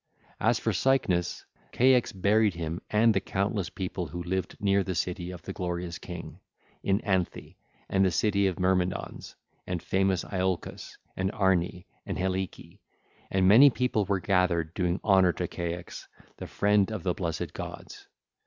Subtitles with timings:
[0.39, 0.49] (ll.
[0.55, 1.45] 472 480) As for Cycnus,
[2.11, 5.99] Ceyx buried him and the countless people who lived near the city of the glorious
[5.99, 6.39] king,
[6.81, 7.53] in Anthe
[7.87, 9.35] and the city of the Myrmidons,
[9.67, 12.79] and famous Iolcus, and Arne, and Helice:
[13.29, 16.07] and much people were gathered doing honour to Ceyx,
[16.37, 18.07] the friend of the blessed gods.